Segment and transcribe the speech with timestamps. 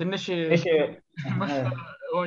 [0.00, 0.22] ትንሽ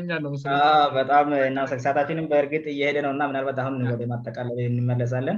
[0.08, 1.30] ኛ ነውምስበጣም
[1.78, 5.38] እሰታችን በእርግጥ እየሄደ ነውእና ምልባትሁንወደ ማጠቃለ እንመለሳለን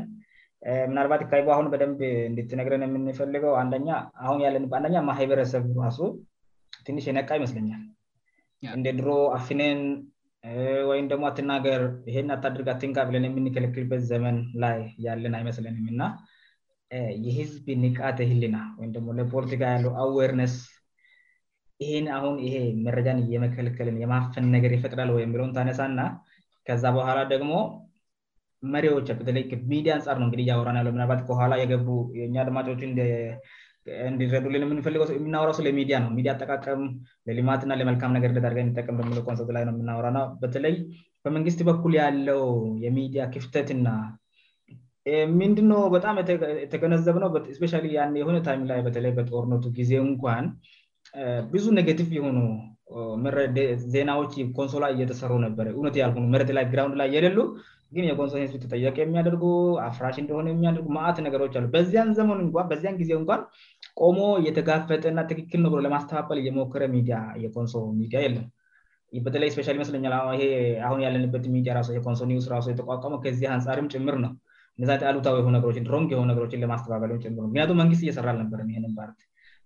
[0.90, 6.00] ምናልባት እካ ሁን በደብ እንድትነግረን የምንፈልገውሁን ያለንበአንደ ማህበረሰቡ ራሱ
[6.88, 7.84] ትንሽ የነቃ ይመስለኛል
[8.78, 9.80] እንደድሮ አፍንን
[10.92, 11.24] ወይም ደሞ
[11.54, 14.78] ናገር ይሄን አታድርግ ንካብለን የምንከለክልበት ዘመን ላይ
[15.08, 16.02] ያለን አይመስለንም እና
[17.28, 20.56] የህዝብ ንቃት ህልና ወይሞ ፖለቲካ ያለው አዋርነስ
[21.84, 22.56] ይህን አሁን ይሄ
[22.86, 26.00] መረጃን የመከልከልን የማፈን ነገር ይፈቅዳል የሚለው ታነሳና
[26.68, 27.52] ከዛ በኋላ ደግሞ
[28.74, 31.88] መሪዎችበለይሚዲያ እንጻር ነውእንግያራባኋላ የገቡ
[32.20, 32.82] የኛ አድማች
[34.10, 36.82] እንዲረዱ የምንፈልው የምናራ ሰውለሚዲያ ነውሚዲያ አጠቃቀም
[37.38, 38.34] ለማትና ለመልካም ነገር
[38.80, 40.76] ጠቀምንሰየናራበተለይ
[41.26, 42.44] በመንግስት በኩል ያለው
[42.86, 43.88] የሚዲያ ክፍተትና
[45.14, 45.58] የምንድ
[45.96, 46.20] በጣም
[46.66, 47.72] የተገነዘብ ነውስ
[48.22, 50.46] የሆነምላይበተይ በጦርነቱ ጊዜ እንኳን
[51.54, 52.38] ብዙ ኔገቲቭ የሆኑ
[53.94, 57.38] ዜናዎች ኮንሶላ እየተሰሩ ነበረ እነ ያልሆ ላይ ግራድ ላይ የደሉ
[57.96, 59.44] ግን የኮንሶ ተጠቀ የሚያደርጉ
[59.88, 63.42] አፍራሽ እንደሆ የሚያደጉማት ነገሮችአ በዚያን ዘመንበዚን ጊዜ እኳን
[64.02, 68.14] ቆሞ የተጋፈጠና ትክክልነውብ ለማስተፋበል የሞክረ ሚዲሶ ሚዲ
[69.16, 74.34] ለበተለይ ስ መስለኛልን ያለንበት ሚዲ ንሶስተቋቋመ ከዚ ንር ጭምር ነው
[74.80, 75.38] እነዛት ሉታዊ
[75.72, 78.52] የችንግችንማተምንያቱመንግስት እየሰራልነበ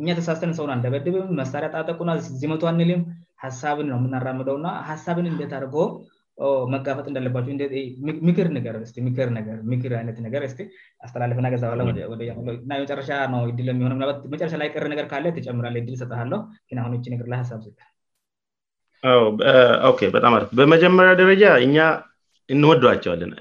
[0.00, 2.10] እኛ ተሳሰን ሰውን እንደበድብም መሳሪያ ጣጠቁና
[2.42, 3.00] ዚመቷንልም
[3.44, 5.74] ሀሳብን ነ የምናራምደውእና ሀሳብን እንደታርጎ
[6.72, 10.42] መጋፈጥ እንዳለባቸውምክር ነገርነነር
[11.06, 13.10] አስተላልፍና ገዛላመጨረሻ
[13.44, 13.90] ው ልሆ
[14.34, 16.40] መረሻ ላይ ቅር ነገር ካለ ትጨምራለ ድል ሰጠለው
[16.72, 17.62] ሁ ር ላይ ሳብ
[20.08, 21.76] ልበጣም አ በመጀመሪያ ደረጃ እኛ
[22.56, 23.32] እንወዷቸዋለን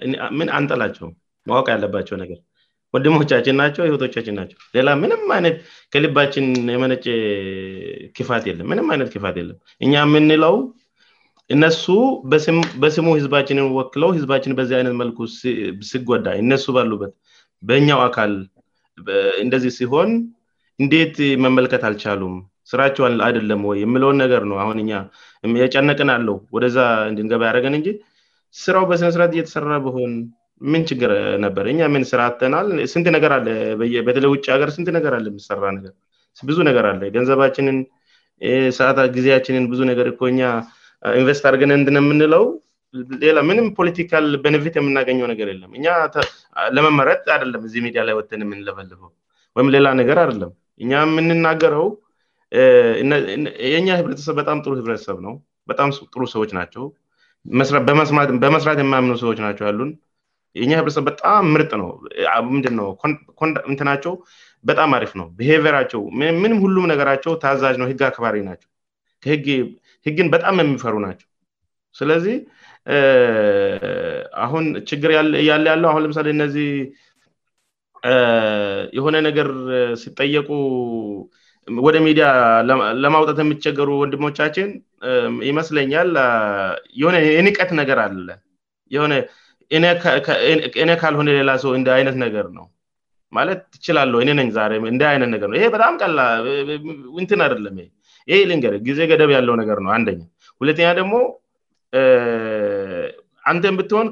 [0.41, 1.07] ምን አንጠላቸው
[1.49, 2.39] ማወቅ ያለባቸው ነገር
[2.95, 5.55] ወንድሞቻችን ናቸው ወቶቻችን ናቸው ሌላ ምንም አይነት
[5.93, 6.45] ከልባችን
[6.75, 7.05] የመነጭ
[8.17, 10.55] ክፋት የለ ምንም አይነት ፋት የለም እኛ የምንለው
[11.55, 11.85] እነሱ
[12.83, 15.19] በስሙ ህዝባችንን ወክለው ህዝባችን በዚህ አይነት መልኩ
[15.89, 17.13] ሲጎዳ እነሱ ባሉበት
[17.69, 18.31] በኛው አካል
[19.43, 20.09] እንደዚህ ሲሆን
[20.83, 22.33] እንዴት መመልከት አልቻሉም
[22.71, 24.77] ስራቸው አይደለም ወይ የምለውን ነገር ነው አሁን
[25.63, 26.77] የጨነቅን አለው ወደዛ
[27.11, 27.87] እንድንገባ ያደረገን እንጂ
[28.63, 30.11] ስራው በስነስርት እየተሰራ በሆን
[30.71, 31.11] ምን ችግር
[31.45, 33.47] ነበር እኛ ምን ስርናል ስንት ነገር አለ
[34.07, 37.77] በተለይ ውጭ ሀገር ስንት ነገር ለ የሚሰራነብዙ ነገር አለ ገንዘባችንን
[38.77, 40.07] ሰአት ጊዜያችንን ብዙ ነገር
[40.39, 40.51] ኛ
[41.19, 42.45] ኢንቨስትአርገን ንድን የምንለው
[43.37, 46.23] ላ ምንም ፖለቲካል ቤኔፊት የምናገኘው ነገር የለ እ
[46.75, 49.09] ለመመረጥ አደለም ዚህ ሚዲያ ላይ ወን የንለፈልፈው
[49.57, 50.51] ወይም ሌላ ነገር አደለም
[50.83, 51.87] እ የምንናገረው
[53.73, 55.33] የኛ ህብረተሰብ በጣም ጥሩ ህብረተሰብ ነው
[55.69, 56.83] በጣም ጥሩ ሰዎች ናቸው
[58.43, 59.91] በመስራት የማያምኑ ሰዎች ናቸው ያሉን
[60.63, 62.89] እኛ ህብረተሰብ በጣም ምርጥ ነውምድነው
[63.73, 64.13] ንትናቸው
[64.69, 66.01] በጣም አሪፍ ነው ብሄቪራቸው
[66.41, 68.69] ምንም ሁሉም ነገራቸው ታዛጅ ነው ህግ አከባሪ ናቸው
[70.07, 71.27] ህግን በጣም የሚፈሩ ናቸው
[71.99, 72.37] ስለዚህ
[74.45, 75.11] አሁን ችግር
[75.49, 76.69] ያለ ያለው አሁን ለምሳሌ እነዚህ
[78.97, 79.47] የሆነ ነገር
[80.01, 80.49] ሲጠየቁ
[81.85, 82.25] ወደ ሚዲያ
[83.03, 84.67] ለማውጣት የሚቸገሩ ወንድሞቻችን
[85.51, 86.09] ይመስለኛል
[87.01, 88.27] የሆነ የንቀት ነገር አለ
[89.03, 89.13] ሆነ
[90.85, 92.65] እኔ ካልሆነ ሌላ ሰው እንደ አይነት ነገር ነው
[93.37, 96.19] ማለት ትችላለው እእንይነትነገር ነውይሄ በጣም ቀላ
[97.23, 97.87] ንትን አደለምይ
[98.31, 100.19] ይህ ገ ጊዜ ገደብ ያለው ነገር ነው አንደኛ
[100.61, 101.15] ሁለተኛ ደግሞ
[103.51, 104.07] አንተ ብትሆን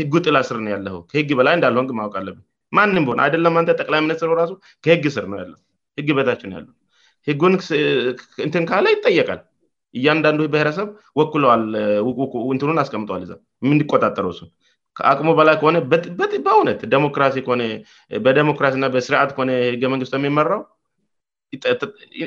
[0.00, 2.30] ህጉ ጥላ ስር ነው ያለሁ ከህግ በላይ እንዳልሆንግማወቃለ
[2.76, 4.52] ማንም ብሆ አይደለም አተ ጠቅላይ ሚኒስትሩ ራሱ
[4.86, 5.40] ከህግ ስር ነው
[6.00, 6.68] ህግ በታችን ያለ
[7.28, 9.40] ህንእንትን ካለ ይጠየቃል
[9.98, 10.88] እያንዳንዱ ብሔረሰብ
[11.20, 11.62] ወኩለዋል
[12.56, 13.34] ንትን አስቀምጠዋል ዛ
[13.68, 14.48] የንዲቆጣጠረ ስን
[14.98, 17.54] ከአቅሙ በላ ከሆነ በእውነት ደሞክራሲ ከሆ
[18.24, 20.62] በደሞክራሲእና በስርዓት ከሆነ ህገመንግስቱ የሚመራው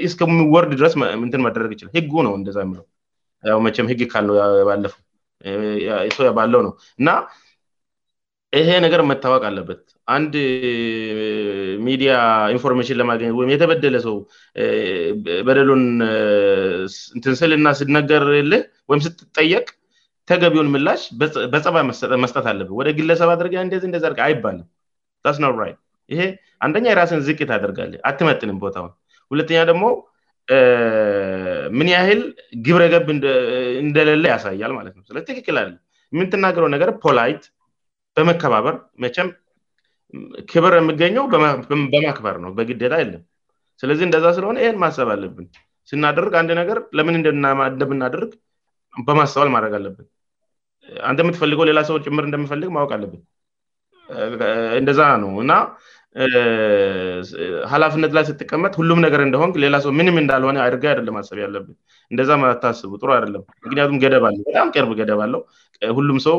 [0.07, 0.93] እስከሚወርድ ድረስ
[1.27, 2.57] ንትን መደረግ ይችላል ህግ ነው እንደዛ
[3.57, 4.01] ው ም ህግ
[4.31, 4.37] ው
[4.69, 5.01] ባለፉው
[6.17, 7.09] ሰው የባለው ነው እና
[8.61, 9.81] ይሄ ነገር መታወቅ አለበት
[10.13, 10.33] አንድ
[11.85, 12.11] ሚዲያ
[12.55, 14.17] ኢንፎርሜሽን ለማገኘት ወይም የተበደለ ሰው
[15.47, 15.83] በደሉን
[17.41, 19.65] ስልና ስነገርልህ ወይም ስትጠየቅ
[20.29, 21.01] ተገቢውን ምላሽ
[21.53, 21.77] በጸባ
[22.23, 24.67] መስጠት አለብ ወደ ግለሰብ አርገ እንደዚንደዘርጋ አይባልም
[25.37, 25.39] ስ
[26.13, 26.21] ይሄ
[26.65, 28.91] አንደኛ የራስን ዝት አደርጋል አትመጥንም ቦታውን
[29.33, 29.85] ሁለተኛ ደግሞ
[31.77, 32.21] ምን ያህል
[32.65, 33.05] ግብረገብ
[33.83, 35.71] እንደሌለ ያሳያል ማለትነው ትክክል አም
[36.15, 37.43] የምትናገረው ነገር ፖላይት
[38.17, 38.75] በመከባበር
[39.05, 39.29] መቸም
[40.51, 41.25] ክብር የሚገኘው
[41.93, 43.23] በማክበር ነው በግዴታ የለም
[43.81, 45.47] ስለዚህ እንደዛ ስለሆነ ይህን ማሰብ አለብን
[45.89, 47.17] ስናደርግ አንድ ነገር ለምን
[47.73, 48.31] ንደምናደርግ
[49.07, 50.07] በማሰባል ማድረግ አለብን
[51.07, 53.21] አን የምትፈልገው ሌላ ሰው ጭምር እንደምፈልግ ማወቅ አለብን
[54.79, 55.53] እንደዛ ነው እና
[57.71, 62.21] ሀላፍነት ላይ ስትቀመጥ ሁሉም ነገር እንደሆን ሌላሰው ምንም እንዳልሆነ አድር ለማሰብያለብእንደ
[62.63, 65.41] ታስቡ ጥሩ አደለም ምክንያቱም ገደብለበጣም ቅርብ ገደብአለው
[65.97, 66.37] ሁም ሰው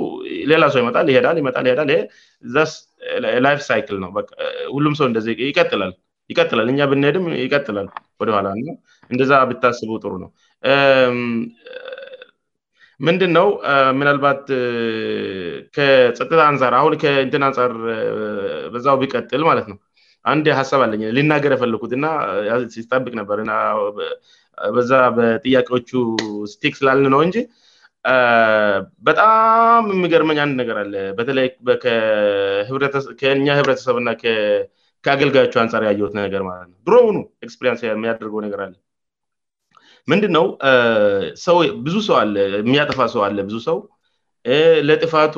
[0.53, 1.19] ሌላ ሰው ይመጣልይ
[3.47, 4.11] ላይፍ ሳይክል ነው
[4.75, 5.09] ሁሉም ሰው
[5.43, 7.89] ደይቀጥላል እኛ ብንሄድም ይቀጥላል
[8.21, 8.63] ወደኋላ እ
[9.13, 10.31] እንደዛ ብታስቡ ጥሩ ነው
[13.07, 13.49] ምንድንነው
[14.01, 14.43] ምናልባት
[15.77, 17.73] ከፀጥታ አንጻር አሁን ከንትን አንፃር
[18.75, 19.79] በዛው ቢቀጥል ማለት ነው
[20.33, 22.07] አንድ ሀሳብ አለኝ ሊናገር የፈልኩት እና
[22.75, 23.61] ሲታብቅ ነበርበዛ
[25.19, 25.91] በጥያቄዎቹ
[26.55, 27.39] ስቲክ ስላል ነው እንጂ
[29.09, 31.49] በጣም የሚገርመኝ አንድ ነገር አለ በተለይ
[33.21, 37.17] ከኛ ህብረተሰብና ከአገልጋዮች አንጻር ያየት ነገር ማለት ነው ድሮውኑ
[37.47, 38.75] ኤክስፕሪንስ የሚያደርገው ነገር አለ
[40.13, 40.47] ምንድነው
[41.47, 42.17] ሰውብዙ ሰው
[42.63, 43.79] የሚያጥፋ ሰው አለ ብዙ ሰው
[44.89, 45.37] ለጥፋቱ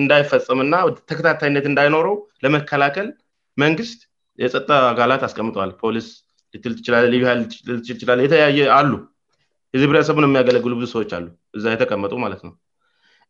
[0.00, 0.74] እንዳይፈጸምና
[1.10, 3.08] ተከታታይነት እንዳይኖረው ለመከላከል
[3.62, 4.00] መንግስት
[4.42, 6.08] የጸጣ አጋላት አስቀምጠዋል ፖሊስ
[6.54, 8.90] ሃ ችል ይችላል የተለያየ አሉ
[9.74, 11.26] ይዚህ ህብረተሰቡን የሚያገለግሉ ብዙ ሰዎች አሉ
[11.56, 12.52] እዛ የተቀመጡ ማለት ነው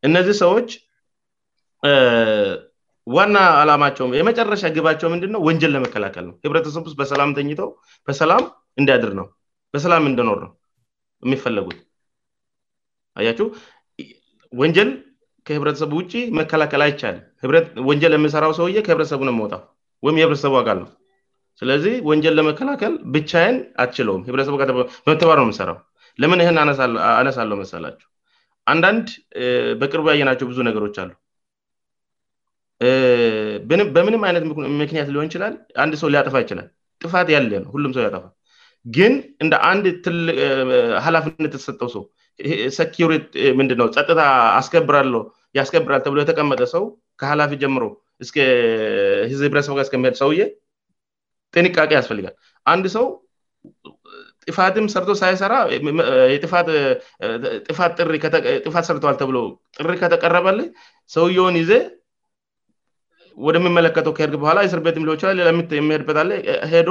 [0.06, 0.68] እነዚህ ሰዎች
[3.16, 7.68] ዋና ዓላማቸው የመጨረሻ ግባቸው ምንድነው ወንጀል ለመከላከል ነው ህብረተሰቡስጥ በሰላም ተኝተው
[8.08, 8.42] በሰላም
[8.80, 9.26] እንዳያድር ነው
[9.74, 10.50] በሰላም እንደኖር ነው
[11.26, 11.78] የሚፈለጉት
[13.20, 13.46] አያችው
[14.60, 14.90] ወንጀል
[15.48, 19.54] ከህብረተሰብ ውጭ መከላከል አይቻልም ወንጀል የሚሰራው ሰውየ ከህብረተሰቡን የመውጣ
[20.06, 20.90] ወይም የህብረተሰቡ አቃል ነው
[21.60, 25.40] ስለዚህ ወንጀል ለመከላከል ብቻይን አትችለውም ህብተሰቡበመተባሩራ
[26.20, 26.56] ለምን ህን
[27.20, 28.08] አነሳለው መሳላቸው
[28.72, 29.06] አንዳንድ
[29.80, 31.10] በቅርቡ ያየናቸው ብዙ ነገሮች አሉ
[33.96, 34.44] በምንም አይነት
[34.82, 36.68] ምክንያት ሊሆን ይችላል አንድ ሰው ሊያጠፋ ይችላል
[37.04, 38.24] ጥፋት ያለው ሁሉም ሰው ያጠፋ
[38.96, 39.12] ግን
[39.44, 39.84] እንደ አንድ
[41.04, 42.02] ሀላፊነት የተሰጠው ሰው
[42.94, 43.12] ኪሪ
[43.60, 44.20] ምንድነው ጸጥታ
[44.60, 44.90] አስከብ
[45.58, 46.84] ያስከብራል ብሎ የተቀመጠ ሰው
[47.22, 47.84] ከላፊ ጀምሮ
[49.48, 50.42] እብረሰ ስመሄድ ሰውየ
[51.54, 52.34] ጥንቃቄ ያስፈልጋል
[52.72, 53.04] አንድ ሰው
[54.50, 55.54] ጥፋትም ሰርቶ ሳይሰራ
[56.52, 56.68] ፋት
[58.88, 59.36] ሰርተዋል ተብሎ
[59.78, 60.58] ጥሪ ከተቀረበል
[61.14, 61.72] ሰውየውን ጊዜ
[63.46, 66.18] ወደሚመለከተው ከሄድግ በኋላ እስር ቤት ሊሆች የሄድበት
[66.72, 66.90] ሄዶ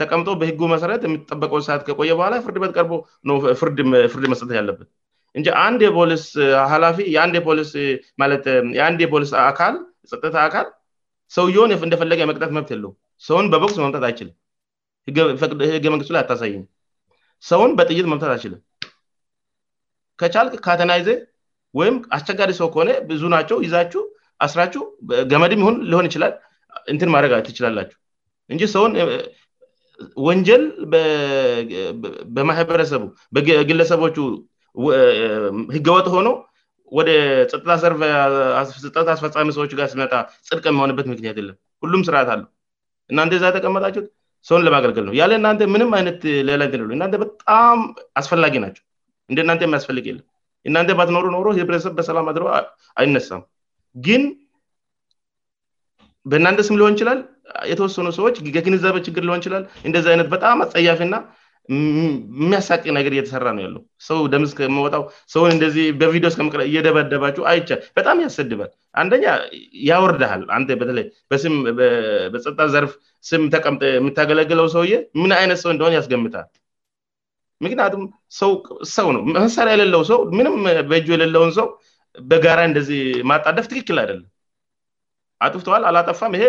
[0.00, 4.88] ተቀምጦ በህጉ መሰረት የምጠበቀው ሰዓት ከቆየ በኋላ ፍርድ በትቀርፍርድ መስጠ ያለበት
[5.38, 7.32] እ አንድ የፖሊስላፊየን
[9.14, 10.66] ፖሊስጥታ አካል
[11.36, 12.92] ሰውየውን እንደፈለገ መቅጠት መብት የለው
[13.28, 14.36] ሰውን በበቅስ መምጣት አይችልም
[15.76, 16.50] ህገመንግስቱ ላይ አታሳይ
[17.50, 18.60] ሰውን በጥይት መምታት አችልም
[20.20, 21.08] ከቻልቅ ካተናይዜ
[21.78, 24.02] ወይም አስቸጋዲ ሰው ከሆነ ብዙ ናቸው ይዛችሁ
[24.44, 24.82] አስራችሁ
[25.32, 26.32] ገመድም ይሆን ሊሆን ይችላል
[26.92, 27.98] እንትን ማድግ ትችላላችሁ
[28.52, 28.92] እንጂ ሰውን
[30.26, 30.62] ወንጀል
[32.36, 33.02] በማህበረሰቡ
[33.70, 34.16] ግለሰቦቹ
[35.76, 36.28] ህገወጥ ሆኖ
[36.98, 37.10] ወደ
[39.14, 40.12] አስፈፃሚ ሰዎች ጋር ሲመጣ
[40.48, 41.50] ጽድቅ የሚሆንበት ምክንያት የለ
[41.84, 42.44] ሁሉም ስርዓት አሉ
[43.12, 43.98] እናን ዛ የተቀመጣች
[44.46, 47.78] ሰውን ለማገልገል ነው ያለ እናንተ ምንም አይነት ሌላንእናን በጣም
[48.20, 48.84] አስፈላጊ ናቸው
[49.30, 50.26] እንደናን የሚያስፈልግ የለም
[50.68, 52.50] እናን ትኖሮኖሮ ብረተሰብ በሰላም አድረባ
[53.00, 53.42] አይነሳም
[54.06, 54.22] ግን
[56.30, 57.18] በእናንተ ስም ሊሆን ይችላል
[57.70, 61.16] የተወሰኑ ሰዎች የግንዛበ ችግር ሊሆን ይችላል እንደዚህ አይነት በጣም አፀያፍእና
[61.74, 63.76] የሚያሳቂ ነገር እየተሰራ ነው ያለ
[64.08, 65.02] ሰው ደምስመጣው
[65.34, 68.70] ሰውን እንደዚህ በቪዲዮ እስከመ እየደበደባችው አይቻል በጣም ያሰድበል
[69.02, 69.18] አንደ
[69.90, 71.06] ያወርዳሃል አ በተለይ
[72.34, 72.92] በጸጥታ ዘርፍ
[73.28, 76.46] ስም ተቀምጠ የምታገለግለው ሰውዬ ምን አይነት ሰው እንደሆን ያስገምታል
[77.64, 78.02] ምክንያቱም
[78.40, 78.50] ሰው
[78.96, 80.56] ሰው ነው መሳሪያ የሌለው ሰው ምንም
[80.90, 81.66] በእጁ የሌለውን ሰው
[82.30, 84.28] በጋራ እንደዚህ ማጣደፍ ትክክል አይደለም
[85.46, 86.44] አጥፍተዋል አላጠፋም ይሄ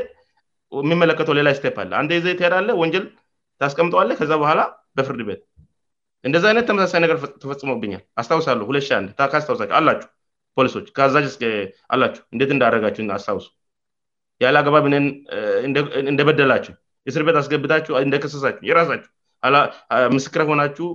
[0.84, 3.06] የሚመለከተው ሌላ ስቴለ አንድ ጊዜ ተሄዳለ ወንጀል
[3.62, 4.62] ታስቀምጠዋለ ከዚ በኋላ
[4.98, 5.42] በፍርድ ቤት
[6.28, 10.08] እንደዚህ አይነት ተመሳሳይ ነገር ተፈጽሞብኛል አስታውሳሉ ሁለስታሳሁ አላችሁ
[10.58, 13.46] ፖሊሶ ከዛአላሁ እንት እንዳደረጋችሁአስታውሱ
[14.44, 15.06] ያለ አገባብ ን
[16.12, 16.74] እንደበደላችሁ
[17.16, 19.10] ስር ቤት አስገብታችሁ እንደከሰሳችሁ የራሳችሁ
[20.18, 20.88] ምስክር ሆናችሁ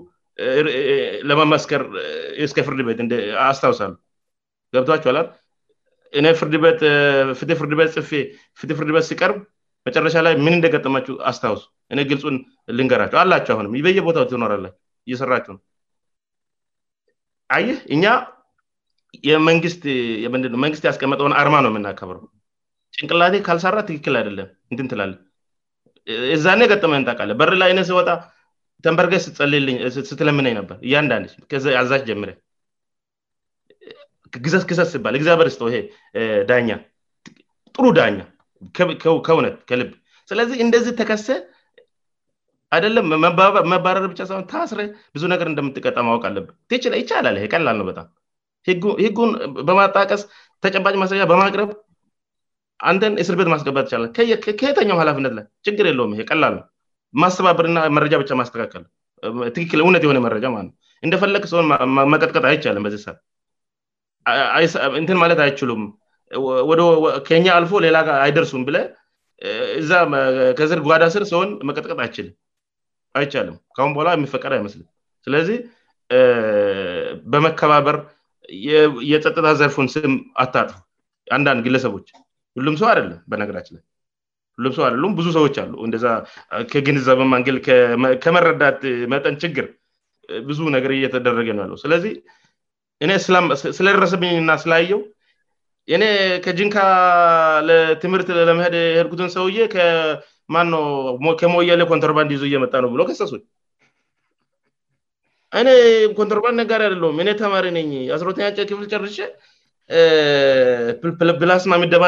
[1.28, 1.82] ለመመስከር
[2.46, 3.00] እስከ ፍርድ ቤት
[3.48, 3.92] አስታውሳሉ
[4.76, 5.28] ገብቷችሁ አላት
[6.18, 8.10] እ ፍርድትፍትህ ፍርድ ቤት ጽፌ
[8.60, 9.38] ፍትህ ፍርድ ቤት ሲቀርብ
[9.88, 11.62] መጨረሻ ላይ ምን እንደገጥማችሁ አስታውሱ
[11.94, 12.36] እኔ ግልፁን
[12.76, 14.74] ልንገራችሁ አላቸሁ አሁንም ይበየቦታው ትኖራላች
[15.08, 15.62] እየሰራችሁ ነው
[17.58, 18.04] አይህ እኛ
[19.30, 22.22] የመንግትነመንግስት ያስቀምጠን አርማ ነው የምናከብረው
[22.98, 25.20] ጭንቅላቴ ካልሰራ ትክክል አይደለም እንትንትላለን
[26.36, 28.10] እዛኔ የገጥመንታቃለ በርላይነ ወጣ
[28.84, 29.26] ተንበርገስ
[30.10, 31.32] ስትለምነኝ ነበር እያንዳንች
[31.80, 32.30] አዛሽ ጀምረ
[34.44, 35.82] ግሰስ ይባለ ግዚብር ስ ይ
[36.48, 36.68] ዳኛ
[37.76, 38.18] ጥሩ ዳኛ
[39.26, 39.90] ከእውነት ልብ
[40.30, 41.28] ስለዚህ እንደዚህ ተከሰ
[42.74, 43.06] አይደለም
[43.72, 44.80] መባረር ብቻ ይሆን ታስረ
[45.16, 46.46] ብዙነገር እንደምትቀጠ ማወቅ አለብ
[47.00, 49.30] ይቻላለ ቀላልውበጣምህጉን
[49.68, 50.22] በማጣቀስ
[50.64, 51.60] ተጨባጭ ማስረጃበማቅረ
[52.90, 54.10] አንተን እስር ቤት ማስገባት ይቻላል
[54.60, 56.56] ከየተኛውም ሃላፍነት ላይ ችግር የለው ይሄ ቀላሉ
[57.22, 58.82] ማስተባበርና መረጃ ብ ማስተካከል
[59.56, 60.56] ትክክል እውነት የሆነ መረጃ ው
[61.06, 61.66] እንደፈለግ ሰን
[62.14, 63.18] መቀጥቀጥ አይቻልም በዚህ ሰዓት
[65.00, 65.82] እንትን ማለት አይችሉም
[66.70, 68.76] ወደከኛ አልፎ ሌላ አይደርሱም ብለ
[69.80, 69.92] እዛ
[70.58, 72.34] ከዝር ጓዳ ስር ሰሆን መቀጥቀጥ አይችልም
[73.20, 74.88] አይቻልም ሁን በኋላ የሚፈቀድ አይመስልም
[75.26, 75.58] ስለዚህ
[77.32, 77.98] በመከባበር
[79.12, 80.14] የጸጥታ ዘርፎን ስም
[80.44, 80.74] አታጥፉ
[81.36, 82.06] አንዳንድ ግለሰቦች
[82.58, 83.82] ሁሉም ሰው አደለ በነገራችን ላ
[84.58, 86.04] ሁሉም ሰው አለም ብዙ ሰዎች አሉ እንደዛ
[86.72, 87.56] ከግንዘብ አንግል
[88.24, 88.80] ከመረዳት
[89.12, 89.66] መጠን ችግር
[90.48, 92.12] ብዙ ነገር እየተደረገ ነው ያለው ስለዚህ
[93.04, 93.10] እኔ
[93.78, 95.00] ስለደረሰብኝ ና ስላየው
[95.96, 96.04] እኔ
[96.44, 96.76] ከጅንካ
[97.68, 99.58] ለትምህርት ለመሄድ ህልትን ሰውዬ
[100.54, 100.70] ማን
[101.40, 103.44] ከሞያሌ ኮንትራባንድ ይዞ እየመጣ ነው ብሎ ከሳሱች
[105.58, 105.68] አይኔ
[106.20, 109.18] ኮንትርባንድ ነጋሪ አደለውም እኔ ተማሪ ነኝ አስሮተኛ ጨ ክፍል ጨርሽ
[111.40, 112.04] ፕላስማ ሚደባ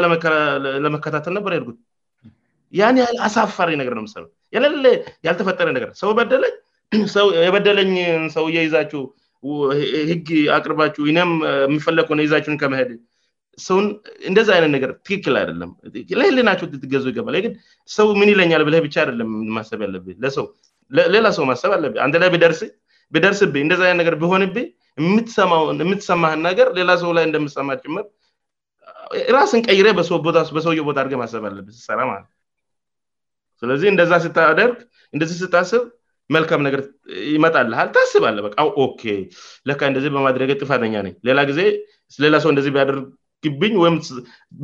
[0.85, 1.79] ለመከታተል ነበር ርጉት
[2.79, 4.93] ያን ህ አሳፋሪ ነገር ነው ት
[5.27, 7.93] ያልተፈጠረ ነገር ሰው ደየበደለኝ
[8.37, 9.03] ሰው የይዛችው
[10.11, 11.33] ህግ አቅርባችሁ ይም
[11.67, 12.91] የሚፈለግ ሆነ ይዛችን ከመሄድ
[13.67, 13.87] ሰውን
[14.31, 15.71] እንደዚ አይነት ነገር ትክክል አይደለም
[16.21, 17.51] ለልናቸው ትገዙ ይገባ ግ
[17.97, 19.29] ሰው ምን ይለኛል ብላ ብቻ አደለም
[19.59, 20.47] ማሰብ ያለ ለሰው
[21.15, 22.29] ሌላ ሰው ማሰብ አለ አንድ ላይ
[23.15, 24.59] ብደርስ እንደ ይነትነገር ብሆንቤ
[25.15, 28.05] ምትሰማንየምትሰማህን ነገር ሌላ ሰው ላይ እንደምሰማ ጭምር
[29.37, 32.31] ራስን ቀይሬ በሰውየ ቦታ አድገ ማሰብ አለበት ይሰራማለት
[33.61, 34.79] ስለዚህ እንደዛ ስታደርግ
[35.15, 35.83] እንደዚህ ስታስብ
[36.35, 36.81] መልካም ነገር
[37.35, 39.03] ይመጣልል ታስብ አለ በቃኬ
[39.69, 41.61] ለካ እንደዚህ በማድረገ ጥፋተኛ ነ ሌላ ጊዜ
[42.25, 43.97] ሌላ ሰው እንደዚህያደርግብኝ ወይም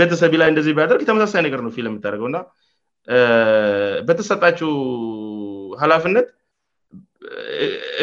[0.01, 2.41] ቤተሰቢ ላይ እንደዚህ ያደርግ የተመሳሳይ ነገር ነው ፊል የምታደርገውእና
[4.09, 4.73] በተሰጣችው
[5.83, 6.27] ሃላፍነት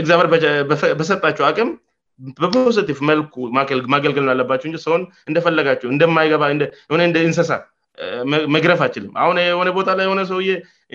[0.04, 0.28] ግዚመር
[1.02, 1.70] በሰጣቸው አቅም
[2.42, 3.34] በፖቲፍ መልኩ
[3.96, 6.44] ማገልግልንው አለባቸሁ እን ሰውን እንደፈለጋቸው እንደማይገባ
[6.94, 7.52] ሆነ እንደእንሰሳ
[8.56, 10.38] መግረፍ አችልም አሁን የሆነ ቦታ ላይ ሆነ ሰው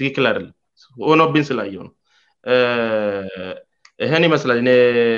[0.00, 0.44] ትክክልል
[1.22, 1.92] ኖቢንስላ የነው
[4.04, 4.58] ይሄን ይመስላል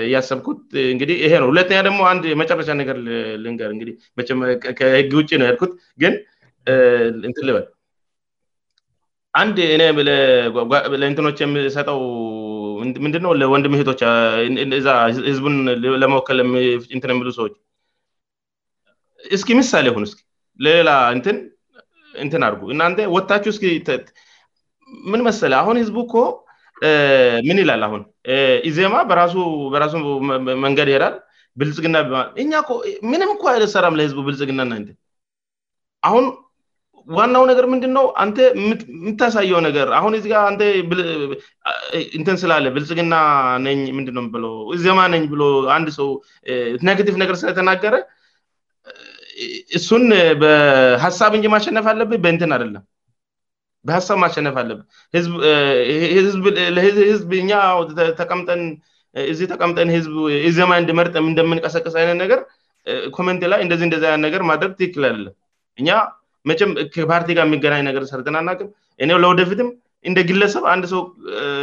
[0.08, 0.58] እያሰብኩት
[0.94, 6.14] እንግዲህ ይሄ ሁለተኛ ደግሞ አንድ መጨረሻ ነገርልገርግህግ ውጭ ነው ርት ግን
[7.28, 7.66] እንት በል
[9.42, 9.78] አንድ እ
[11.00, 11.98] ለእንትኖች የሚሰጠው
[13.04, 14.86] ምንድነው ወንድ ምሄቶችዛ
[15.30, 15.56] ህዝቡን
[16.02, 16.40] ለመወከል
[16.96, 17.54] ንትን የሚሉ ሰዎች
[19.36, 20.20] እስኪ ምሳሌ ሁን እስኪ
[20.64, 20.90] ለሌላ
[22.24, 23.60] ንትን አርጉ እናን ወታችሁ እስ
[25.12, 26.16] ምን መሰለ አሁን ህዝቡ ኮ
[27.48, 28.02] ምን ይላል አሁን
[28.68, 29.94] ኢዜማ በራሱ
[30.64, 31.14] መንገድ ይሄዳል
[31.60, 31.96] ብልጽግና
[32.42, 32.52] እኛ
[33.12, 34.96] ምንም እኳ የደሰራም ለህዝቡ ብልጽግናና ንትን
[37.18, 38.30] ዋናው ነገር ምንድነው አን
[39.06, 40.26] ምታሳየው ነገር አሁን እዚ
[42.18, 43.14] እንተን ስላለ ብልጽግና
[43.66, 45.36] ነኝ ምንድነው እዜማ ነኝ ብ
[45.76, 46.08] አንድ ሰው
[46.88, 47.94] ነገቲቭ ነገር ስለተናገረ
[49.78, 50.04] እሱን
[50.42, 52.84] በሀሳብ እን ማሸነፍ አለብ በንትን አደለም
[53.88, 56.44] በሀሳብ ማሸነፍ አለብህዝብ
[57.88, 58.10] እጠእዚ
[59.50, 60.14] ተቀምጠን ህዝብ
[60.50, 62.40] እዜማ እንድመርጠ እንደምንቀሰቀስ አይነ ነገር
[63.16, 65.32] ኮመን ላይ እንደዚ እንደነ ነገር ማድረግ ትክል ለም
[66.50, 68.68] መችም ከፓርቲ ጋር የሚገናኝ ነገር ስርትን አናቅም
[69.04, 69.68] እኔ ለወደፊትም
[70.08, 71.00] እንደ ግለሰብ አንድ ሰው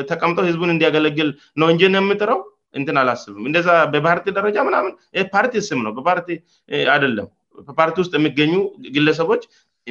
[0.09, 1.29] ተቀምጠው ህዝቡን እንዲያገለግል
[1.61, 2.39] ነው እንጅን የምጥረው
[2.79, 6.27] እንትን አላስብም እንደዛ በፓርቲ ደረጃ ምናምን ይ ፓርቲ ስም ነው በፓርቲ
[6.93, 7.27] አይደለም
[7.67, 8.53] በፓርቲ ውስጥ የሚገኙ
[8.95, 9.43] ግለሰቦች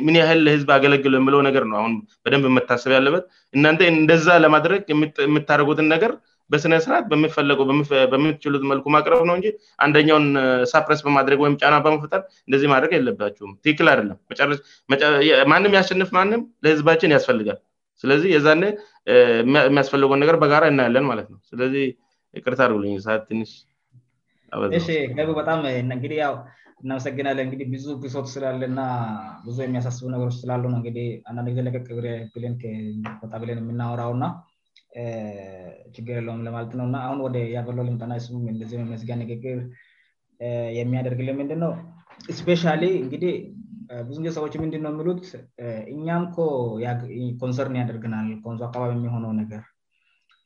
[0.07, 1.95] ምን ያህል ለህዝብ አገለግል የምለው ነገር ነው አሁን
[2.25, 3.25] በደንብ መታሰብ ያለበት
[3.57, 4.83] እናንተ እንደዛ ለማድረግ
[5.25, 6.13] የምታደረጉትን ነገር
[6.53, 9.47] በስነስርዓት በሚፈለበምትችሉት መልኩ ማቅረብ ነው እንጂ
[9.85, 10.27] አንደኛውን
[10.73, 17.59] ሳፕረስ በማድረግ ወይም ጫና በመፈጠር እንደዚህ ማድረግ ያለባችሁም ትክል አደለምማንም ያሸንፍ ማንም ለህዝባችን ያስፈልጋል
[18.03, 18.63] ስለዚህ የዛኔ
[19.67, 21.85] የሚያስፈልገውን ነገር በጋራ እናያለን ማለት ነው ስለዚህ
[22.45, 22.87] ቅርታ አርጉት
[25.31, 28.81] ይበጣምእናመሰግናለንብዙ ብሶት ስላለና
[29.45, 31.57] ብ የሚያሳስቡ ነሮች ስላነየሚናራ
[35.01, 38.13] Eh, ችግር የለውም ለማለት ነውእና አሁን ወደ ያበለው ልምጠና
[38.71, 39.59] ዚህ መጊ ንግግር
[40.47, 41.73] eh, የሚያደርግል ምንድነው
[42.39, 42.63] ስፔሻ
[43.05, 43.33] እንግዲህ
[43.93, 45.21] eh, ብዙ ሰዎች የምንድው የሚሉት
[45.95, 46.39] እኛም ኮ
[47.43, 48.27] ኮንሰርን ያደርግናል
[48.69, 49.63] አካባቢ የሚሆነው ነገር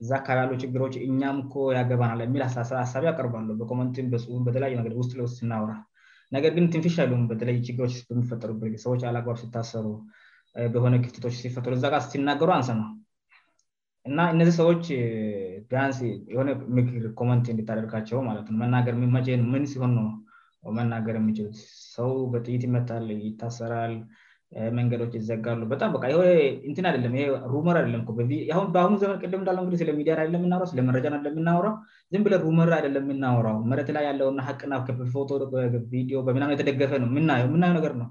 [0.05, 3.49] እዛ አካባቢ ያሉ ችግሮች እኛም ኮ ያገባናየሳቢ ያቀርባሉ
[4.49, 4.73] በተለዩ
[5.55, 9.89] ናራነርግን ትንሻተለሚፈጠሩሰዎ አባር ሲታሰሩ
[10.77, 11.83] በሆነ ክፍትቶች ሲፈጥሩእ
[12.15, 12.89] ሲናገሩ አን ነው
[14.09, 14.85] እና እነዚህ ሰዎች
[15.71, 15.97] ቢያንስ
[16.39, 18.97] ሆነ ምግር ኮመንት እንድታደርጋቸው ማትናገቼው
[19.55, 19.95] ምን ሲሆን
[20.67, 21.57] ው መናገር ምችሉት
[21.97, 23.93] ሰው በጥይት ይመል ይታሰራል
[24.79, 31.19] መንገዶች ይዘጋሉ በጣምን አይደለምመር አይለአሁኑ ዘመን ቅም እዳለስለሚዲያናለመጃናራ
[32.27, 35.23] ብለ መር አይደለም የናራው መት ላይ ያለውና ቅፎዲ
[36.55, 38.09] የተደገፈ ውናየውናየ ነገር ነው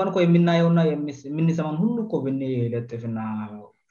[0.00, 0.80] ንኳየምናየውና
[1.30, 1.84] የምንሰማ ሁ
[2.26, 2.28] ብ
[2.74, 3.18] ለጥፍና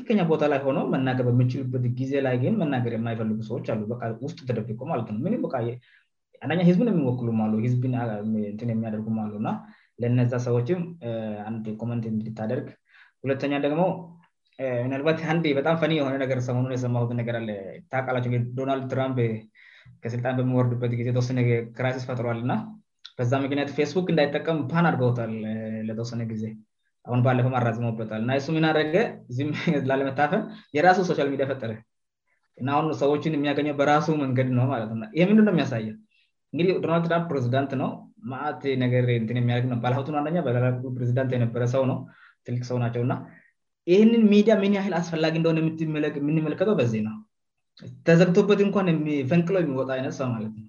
[0.00, 3.66] ክከኛ ቦታ ላይ ሆነ መናገር በምችሉበት ጊዜ ላይ ግን መናገር የማይፈልጉ ሰች
[4.48, 5.20] ተደቀማነአን
[6.68, 7.28] ዝብን የሚክሉ
[8.02, 8.06] አ
[8.74, 9.08] የሚያደርጉ
[10.02, 10.80] ለነዛ ሰዎችም
[12.12, 12.68] እንድታደርግ
[13.24, 13.82] ሁለተኛ ደግሞ
[15.06, 15.38] ባበጣም
[15.98, 19.18] የነ ማርቃቸው ዶናልድ ትራምፕ
[20.16, 21.38] ልጣን በሚወርዱበት ጊዜ ተወነ
[21.86, 22.54] ራይሲስ ፈጥሯልና
[23.18, 25.32] በዛ ምክንያት ፌስቡክ እንዳይጠቀም ን አድገታል
[25.88, 26.44] ለተወሰነ ጊዜ
[27.06, 28.94] አሁን ባለፈ አራዝመበታል እና ሱ ምንደገ
[29.90, 30.42] ላለመታፈን
[30.76, 31.72] የራሱ ሶሻል ሚዲያ ፈጠረ
[32.86, 34.64] ሁ ሰዎችን የሚያገኘው በራሱ መንገድ ነው
[35.18, 35.88] ይህ ምን የሚያሳየ
[36.54, 37.90] እግህ ዶናልድ ትራምፕ ፕሬዚዳንት ነው
[38.82, 39.68] ነርየሚያደ
[40.98, 43.14] ፕዚዳ ነበረሰው ነውቅሰው ናቸውእና
[43.92, 45.48] ይህንን ሚዲያ ምን ያህል አስፈላጊ እንደ
[46.20, 47.16] የምንመለከተው በዚህ ነው
[48.08, 48.88] ተዘግቶበት እንኳን
[49.18, 50.68] የፈንቅለው የሚወጣ አይነት ሰውማለትነው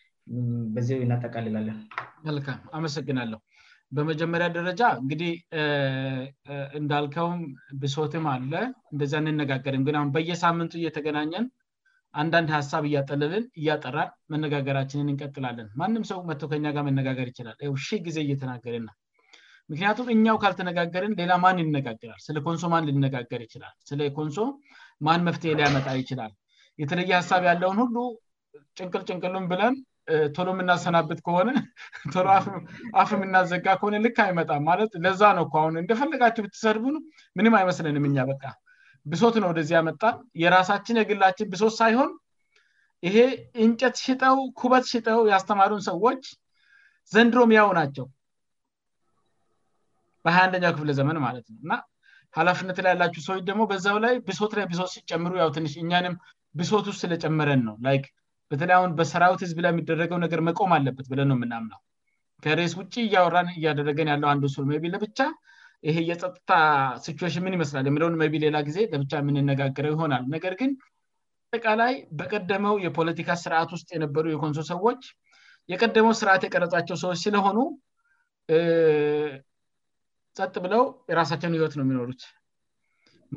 [0.75, 1.79] በዚው እናጠቃልላለን
[2.25, 3.39] በልካም አመሰግናለሁ
[3.97, 5.31] በመጀመሪያ ደረጃ እንግዲህ
[6.79, 7.39] እንዳልከውም
[7.81, 8.53] ብሶትም አለ
[8.93, 11.47] እንደዚ እንነጋገርም ግሁ በየሳምንቱ እየተገናኘን
[12.21, 18.89] አንዳንድ ሀሳብ እያጠለልን እያጠራን መነጋገራችንን እንቀጥላለን ማንም ሰው መቶ ከ መነጋገር ይችላል ህ ጊዜ እየተናገርንና
[19.71, 24.39] ምክንያቱም እኛው ካልተነጋገርን ሌላ ማን ንነጋግራል ስለ ኮንሶ ማን ልነጋገር ይችላልስለ ኮንሶ
[25.07, 26.33] ማን መፍትሄ ሊያመጣ ይችላል
[26.83, 27.95] የተለየ ሀሳብ ያለውን ሁሉ
[28.77, 29.75] ጭንቅል ጭንቅልን ብለን
[30.35, 31.49] ቶሎ የምናሰናብት ከሆነ
[32.13, 32.27] ቶሎ
[33.01, 36.85] አፍ የምናዘጋ ከሆነ ልክ አይመጣም ማለት ለዛ ነው ሁ እንደፈለጋቸው ብትሰርቡ
[37.39, 38.43] ምንም አይመስለንም እኛ በቃ
[39.11, 42.11] ብሶት ነው ወደዚህ ያመጣም የራሳችን የግላችን ብሶት ሳይሆን
[43.07, 43.17] ይሄ
[43.65, 46.23] እንጨት ሽጠው ኩበት ሽጠው ያስተማሩን ሰዎች
[47.13, 48.05] ዘንድሮም ያው ናቸው
[50.25, 51.71] በሀያ አንደኛው ክፍለ ዘመን ማለት ነው እና
[52.37, 56.15] ሀላፍነት ላይያላቸው ሰዎች ደግሞ በዛ ላይ ብሶት ላይ ብሶት ሲጨምሩ ያውትንሽ እኛንም
[56.59, 57.75] ብሶቱ ስለጨመረን ነው
[58.51, 61.79] በተለይ አሁን በሰራዊት ህዝብ ላይ የሚደረገው ነገር መቆም አለበት ብለን ነው የምናምናው
[62.43, 65.19] ከሬስ ውጭ እያወራን እያደረገን ያለው አንዱ ሱ መቢ ለብቻ
[65.87, 66.51] ይሄ የጸጥታ
[67.03, 70.71] ሲትዌሽን ምን ይመስላል የሚለ መቢ ሌላ ጊዜ ለብቻ የምንነጋገረው ይሆናል ነገር ግን
[71.49, 75.01] አጠቃላይ በቀደመው የፖለቲካ ስርዓት ውስጥ የነበሩ የኮንሶ ሰዎች
[75.71, 77.57] የቀደመው ስርዓት የቀረጻቸው ሰዎች ስለሆኑ
[80.37, 82.21] ጸጥ ብለው የራሳቸውን ህይወት ነው የሚኖሩት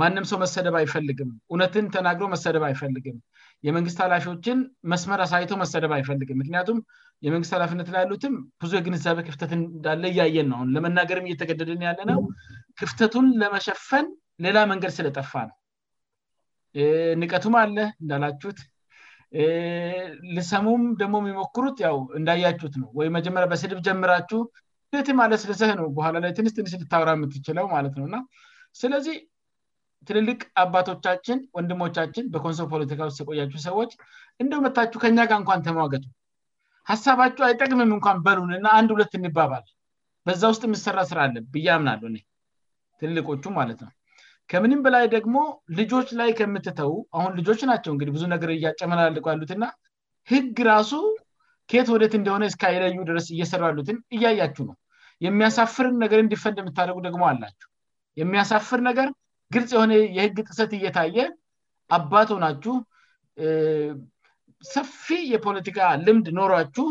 [0.00, 3.18] ማንም ሰው መሰደብ አይፈልግም እውነትን ተናግሮ መሰደብ አይፈልግም
[3.66, 4.58] የመንግስት ኃላፊዎችን
[4.92, 6.78] መስመር አሳይቶው መሰደብ አይፈልግም ምክንያቱም
[7.26, 12.20] የመንግስት ኃላፊነት ላይያሉትም ብዙ የግንዛቤ ክፍተት እንዳለ እያየን ነውን ለመናገርም እየተገደደን ያለ ነው
[12.80, 14.06] ክፍተቱን ለመሸፈን
[14.46, 15.56] ሌላ መንገድ ስለጠፋ ነው
[17.22, 18.58] ንቀቱም አለ እንዳላችት
[20.36, 24.40] ልሰሙም ደግሞ የሚሞክሩት ው እንዳያችት ነው ወይም መጀመሪያ በስድብ ጀምራችሁ
[25.06, 28.16] ት ማለት ስለዘህ ነው በኋላ ላይ ትንስ ትንስ ልታብራ የምትችለው ማለት ነውና
[28.80, 29.16] ስለዚህ
[30.08, 33.90] ትልልቅ አባቶቻችን ወንድሞቻችን በኮንሶ ፖለቲካ ውስጥ የቆያችሁ ሰዎች
[34.42, 36.06] እንደመታችሁ ከእኛጋር እንኳን ተሟገቱ
[36.90, 39.64] ሀሳባቸሁ አይጠቅምም እንኳን በሉንና አንድ ሁለት እንባባል
[40.28, 42.02] በዛ ውስጥ የምሰራ ስራ አለን ብያምናሉ
[43.00, 43.92] ትልልቆቹ ማለት ነው
[44.52, 45.36] ከምንም በላይ ደግሞ
[45.78, 49.64] ልጆች ላይ ከምትተዉ አሁን ልጆች ናቸው እግዲህብዙ ነገር እያጨመላ ልያሉትና
[50.32, 50.92] ህግ ራሱ
[51.72, 54.76] ኬት ወደት እንደሆነ እስ ለዩ ድረስ እየሰራሉትን እያያችው ነው
[55.26, 57.44] የሚያሳፍር ነገር እንዲፈ ንደምታደርጉደግሞ አላ
[59.54, 61.16] ግልጽ የሆነ የህግ ጥሰት እየታየ
[61.96, 62.74] አባቶ ናችሁ
[64.74, 65.02] ሰፊ
[65.32, 66.86] የፖለቲካ ልምድ ኖሯችሁ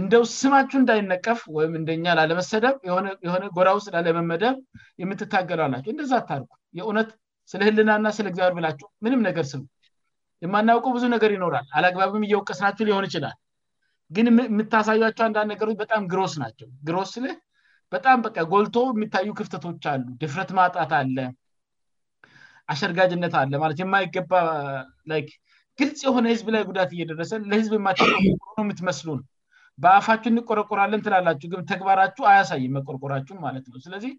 [0.00, 4.56] እንደው ስማችሁ እንዳይነቀፍ ወይም እንደኛ ላለመሰደብ የሆነ ጎዳ ውስጥ ላለመመደብ
[5.02, 7.10] የምትታገሉ ላቸሁ እንደዛ ታርኩ የእውነት
[7.50, 9.60] ስለ ህልናእና ስለ እግዚአር ብላችሁ ምንም ነገር ስ
[10.44, 13.36] የማናውቀው ብዙ ነገር ይኖራል አላግባብ እየወቀስ ናችሁ ሊሆን ይችላል
[14.16, 17.34] ግን የምታሳቸው አንዳንድ ነገሮች በጣም ግሮስ ናቸው ግሮስ ህ
[17.96, 21.16] በጣም በ ጎልቶ የሚታዩ ክፍተቶች አሉ ድፍረት ማጣት አለ
[22.72, 24.32] አሸርጋጅነት አለ ማለት የማይገባ
[25.10, 25.22] ላይ
[25.80, 28.00] ግልጽ የሆነ ህዝብ ላይ ጉዳት እየደረሰን ለህዝብማተ
[28.68, 29.20] ኖትመስሉን
[29.82, 34.12] በአፋችሁ እንቆረቆራለን ትላላችሁ ግን ተግባራችሁ አያሳይ መቆርቆራችሁ ማለት ነው ስለዚህ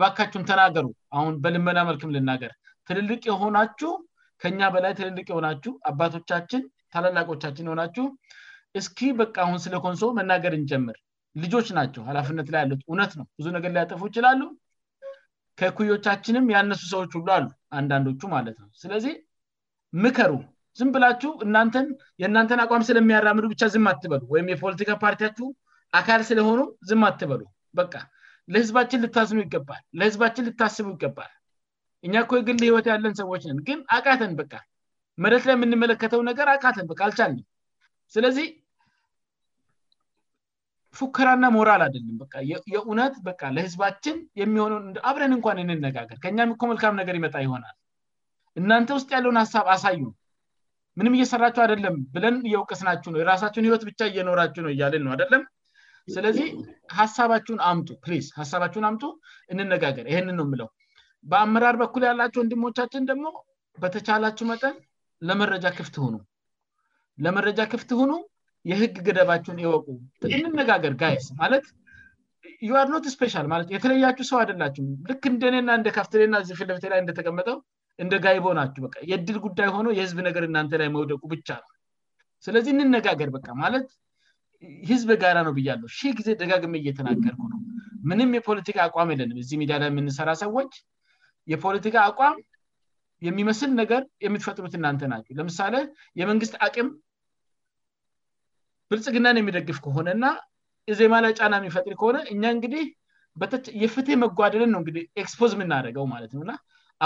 [0.00, 0.86] ባካችሁን ተናገሩ
[1.18, 2.52] አሁን በልመና መልክም ልናገር
[2.90, 3.90] ትልልቅ የሆናችሁ
[4.42, 6.62] ከኛ በላይ ትልልቅ የሆናችሁ አባቶቻችን
[6.94, 8.04] ታላላቆቻችን የሆናችሁ
[8.80, 10.96] እስኪ በ አሁን ስለ ኮንሶ መናገርንጀምር
[11.42, 14.40] ልጆች ናቸው ላፍነት ላይ ያሉት እውነት ነው ብዙ ነገር ሊያጠፉ ይችላሉ
[15.60, 17.46] ከኩዮቻችንም ያነሱ ሰዎች ሁሉ አሉ
[17.78, 19.14] አንዳንዶቹ ማለት ነው ስለዚህ
[20.02, 20.32] ምከሩ
[20.78, 21.86] ዝም ብላችው እተን
[22.22, 25.46] የእናንተን አቋም ስለሚያራምዱ ብቻ ዝም አትበሉ ወይም የፖለቲካ ፓርቲያችሁ
[26.00, 27.42] አካል ስለሆኑ ዝም አትበሉ
[27.80, 27.94] በቃ
[28.54, 31.30] ለህዝባችን ልታዝኑ ይገባል ለህዝባችን ልታስቡ ይገባል
[32.06, 34.54] እኛ ኮ የግል ህይወት ያለን ሰዎች ነን ግን አቃተን በቃ
[35.24, 37.44] መለት ላይ የምንመለከተው ነገር አቃተን በ አልቻልንን
[38.14, 38.46] ስለዚህ
[40.98, 42.40] ፉከራና ሞራል አደለም በ
[42.72, 44.78] የእውነት በ ለህዝባችን የሚሆነው
[45.08, 47.76] አብረን እንኳን እንነጋገር ከእኛ ኮመልካም ነገር ይመጣ ይሆናል
[48.60, 50.02] እናንተ ውስጥ ያለውን ሀሳብ አሳዩ
[51.00, 55.44] ምንም እየሰራቸው አደለም ብለን እየውቀስናችሁ ነ የራሳችሁን ህይወት ብቻ እየኖራችሁ ነው እያለን ነ አደለም
[56.14, 56.48] ስለዚህ
[56.98, 59.04] ሀሳባችሁን አምጡ ፕ ሀሳባችሁን አምጡ
[59.54, 60.68] እንነጋገር ይህንን ነው ምለው
[61.32, 63.26] በአመራር በኩል ያላቸሁ ወንድሞቻችን ደግሞ
[63.82, 64.76] በተቻላችሁ መጠን
[65.30, 66.14] ለመረጃ ክፍት ሁኑ
[67.24, 68.12] ለመረጃ ክፍት ሁኑ
[68.70, 69.86] የህግ ገደባችሁን የወቁ
[70.38, 71.64] እንነጋገር ጋይስ ማለት
[72.68, 77.56] የአድ ኖት ስፔሻል ማለት የተለያችሁ ሰው አደላችሁ ልክ እንደኔና እንደካፍትና ፍለፍ ላይ እንደተቀመጠው
[78.02, 81.68] እንደ ጋይቦ ናቸሁ በ የድል ጉዳይ ሆነ የህዝብ ነገር እናንተ ላይ መውደቁ ብቻ ነው
[82.46, 83.88] ስለዚህ እንነጋገር በ ማለት
[84.90, 87.60] ህዝብ ጋራ ነው ብያለው ህ ጊዜ ደጋግሜ እየተናገርኩ ነው
[88.10, 90.72] ምንም የፖለቲካ አቋም የለን እዚህ ሚዲ ላይ የምንሰራ ሰዎች
[91.52, 92.36] የፖለቲካ አቋም
[93.28, 95.74] የሚመስል ነገር የምትፈጥሩት እናንተ ናቸው ለምሳሌ
[96.22, 96.88] የመንግስት አቅም
[98.92, 100.26] ብልጽግናን የሚደግፍ ከሆነእና
[100.92, 102.82] እዜማ ላ ጫና የሚፈጥር ከሆነ እኛ እንግዲህ
[103.82, 104.80] የፍትህ መጓደልን ነው
[105.26, 106.52] ክስፖዝ የምናደገው ማለት ነውና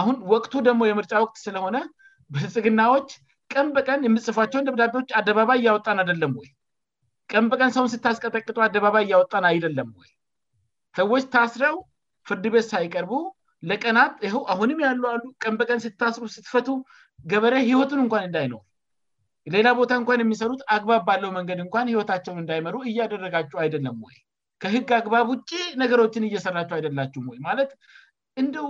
[0.01, 1.77] አሁን ወቅቱ ደግሞ የምርጫ ወቅት ስለሆነ
[2.35, 3.09] ብልፅግናዎች
[3.55, 6.49] ቀንበቀን የምጽፏቸውን ደብዳቤዎች አደባባይ እያወጣን አይደለም ወይ
[7.33, 10.09] ቀንበቀን ሰውን ስታስቀጠቅጡ አደባባይ እያወጣን አይደለም ወይ
[11.01, 11.77] ሰዎች ታስረው
[12.29, 13.13] ፍርድ ቤት ሳይቀርቡ
[13.73, 16.69] ለቀናት ይህው አሁንም ያሉ አሉ ቀንበቀን ስታስሩ ስትፈቱ
[17.33, 18.65] ገበረ ህይወቱን እንኳን እንዳይኖር
[19.55, 24.17] ሌላ ቦታ እንኳን የሚሰሩት አግባብ ባለው መንገድ እንኳን ህይወታቸውን እንዳይመሩ እያደረጋቸው አይደለም ወይ
[24.63, 25.51] ከህግ አግባብ ውጭ
[25.83, 27.71] ነገሮችን እየሰራቸው አይደላችሁም ወይ ማለት
[28.43, 28.69] እንደው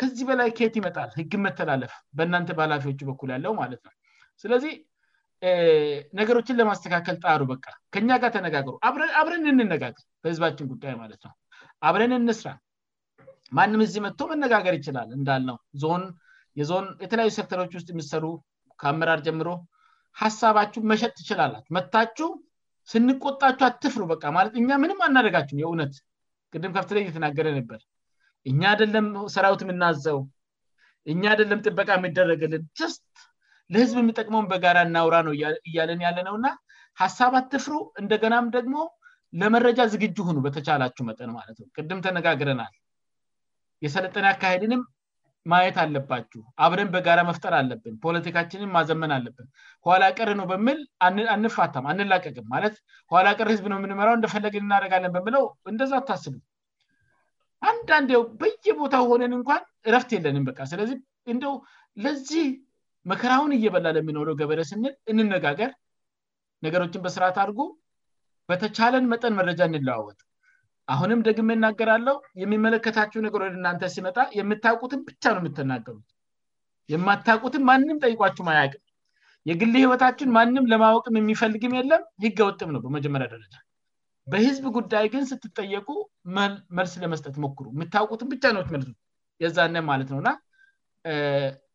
[0.00, 3.94] ከዚህ በላይ ኬት ይመጣል ህግ መተላለፍ በእና በላፊዎ በኩ ያለው ማለት ነው
[4.42, 4.74] ስለዚህ
[6.20, 8.74] ነገሮችን ለማስተካከል ጣሩ በቃ ከእኛ ጋር ተነጋገሩ
[9.20, 11.34] አብረን እንነጋገር በህዝባችን ጉዳይ ማለት ነው
[11.88, 12.48] አብረን እንስራ
[13.56, 16.04] ማንም እዚህ መጥቶ መነጋገር ይችላል እንዳል ነው ዞን
[16.60, 18.24] የዞን የተለያዩ ሰርተሎች ውስጥ የሚሰሩ
[18.82, 19.48] ከአመራር ጀምሮ
[20.20, 22.28] ሀሳባችሁ መሸጥ ትችላላችሁ መታችሁ
[22.92, 25.94] ስንቆጣችሁ አትፍሩ በ ማለት እኛ ምንም አናደጋችሁ የእውነት
[26.54, 27.80] ቅድም ከብት ላይ እየተናገረ ነበር
[28.50, 30.18] እኛ አደለም ሰራዊት የምናዘው
[31.12, 33.02] እኛ አደለም ጥበቃ የሚደረግልን ችስት
[33.74, 35.32] ለህዝብ የሚጠቅመ በጋራ እናውራ ነው
[35.70, 36.48] እያለን ያለ ነውእና
[37.02, 38.76] ሀሳብ አትፍሩ እንደገናም ደግሞ
[39.40, 42.74] ለመረጃ ዝግጅ ሁኑ በተቻላችሁ መጠን ማለት ነው ቅድም ተነጋግረናል
[43.84, 44.82] የሰለጠነ አካሄድንም
[45.50, 49.46] ማየት አለባችሁ አብረን በጋራ መፍጠር አለብን ፖለቲካችንም ማዘመን አለብን
[49.86, 50.78] ኋላ ቅር ነው በምል
[51.34, 52.76] አንፋታም አንላቀቅም ማለት
[53.14, 56.34] ኋላ ቅር ህዝብ ነው የምንመራው እንደፈለግ እናደጋለን በለው እንደዛ ታስቡ
[57.70, 59.62] አንዳንድ ው በየቦታ ሆነን እንኳን
[59.94, 60.98] ረፍት የለንም በ ስለዚህ
[61.32, 61.44] እንደ
[62.04, 62.46] ለዚህ
[63.10, 65.70] መከራውን እየበላ ለምኖረው ገበረ ስንል እንነጋገር
[66.66, 67.60] ነገሮችን በስርዓት አርጎ
[68.50, 70.18] በተቻለን መጠን መረጃ እንለዋወት
[70.94, 76.08] አሁንም ደግመ ናገራለው የሚመለከታቸው ነገር ወደናንተ ሲመጣ የምታውቁትም ብቻ ነው የምትናገሩት
[76.92, 78.82] የማታውቁትም ማንም ጠይቋቸሁ አያቅም
[79.50, 83.54] የግል ህይወታችን ማንም ለማወቅም የሚፈልግም የለም ህገ ወጥም ነው በመጀመሪያ ደረጃ
[84.32, 85.88] በህዝብ ጉዳይ ግን ስትጠየቁ
[86.78, 88.90] መልስ ለመስጠት ሞክሩ የምታውቁትም ብቻ ነች መልሱ
[89.42, 90.30] የዛነ ማለት ነውእና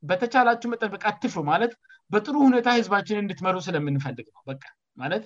[0.10, 1.74] በተቻላችሁ መጠን በቃ አትፍ ማለት
[2.14, 4.54] በጥሩ ሁኔታ ህዝባችንን እንድትመሩ ስለምንፈልግ ነው በ
[5.02, 5.26] ማለት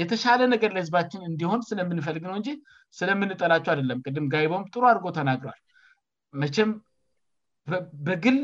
[0.00, 2.48] የተሻለ ነገር ለህዝባችን እንዲሆን ስለምንፈልግ ነው እንጂ
[2.98, 5.60] ስለምንጠላቸው አደለም ቅድም ጋይቦም ጥሩ አድርጎ ተናግሯል
[6.42, 6.70] መቸም
[8.06, 8.38] በግል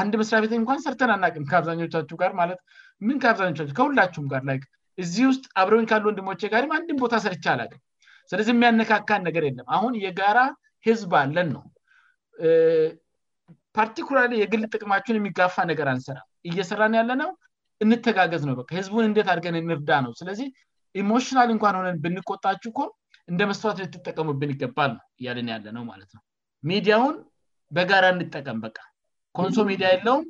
[0.00, 6.42] አንድ መስሪያ ቤትኝ እንኳን ሰርተን አናቅም ከአብዛኞቻሁ ጋርማለምን ከአብዛቻቸሁ ከሁላችሁም ጋርእዚህ ውስጥ አብረ ካሉ ወንድሞቼ
[6.54, 7.64] ጋ አንድም ቦታ ሰርቻ አላ
[8.30, 10.38] ስለዚህ የሚያነካካን ነገር የለም አሁን የጋራ
[10.88, 11.64] ህዝብ አለን ነው
[13.78, 16.18] ፓርቲኩላር ላይ የግል ጥቅማቸሁን የሚጋፋ ነገር አንሰራ
[16.50, 17.30] እየሰራን ያለነው
[17.84, 20.48] እንተጋገዝ ነው ህዝቡን እንት አድርገን ንርዳ ነው ስለዚህ
[21.00, 22.82] ኢሞሽናል እንኳን ሆነን ብንቆጣችሁ ኮ
[23.30, 26.22] እንደ መስዋት ልትጠቀሙብን ይገባል እያልን ያለ ነው ማለት ነው
[26.70, 27.16] ሚዲያውን
[27.76, 28.78] በጋራ እንጠቀም በቃ
[29.38, 30.24] ኮንሶ ሚዲያ የለውም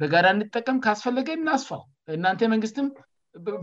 [0.00, 1.82] በጋራ እንጠቀም ካስፈለገ እናስፋው
[2.16, 2.86] እናንተ መንግስትም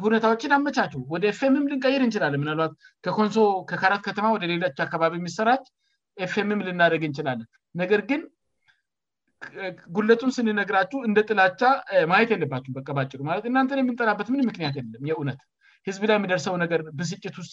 [0.04, 2.74] ሁነታዎችን አመቻችው ወደ ፍም ልንቀይር እንችላለን ምልባት
[3.06, 5.66] ከኮንሶ ከከራት ከተማ ወደ ሌላች አካባቢ የሚሰራች
[6.26, 7.48] ኤፍም ልናደረግ እንችላለን
[7.82, 8.22] ነገር ግን
[9.96, 11.62] ጉለቱን ስንነግራችሁ እንደ ጥላቻ
[12.12, 12.84] ማየት የለባቸሁ በ
[13.20, 15.42] ጭማእናንተ የምንጠናበትምን ምክንያት ለም የእነት
[15.88, 17.50] ህዝብ ላይ የምደርሰው ነገር ብስጭት ስ